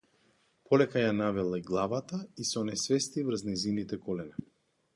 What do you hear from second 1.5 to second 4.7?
главата и се онесвести врз нејзините колена.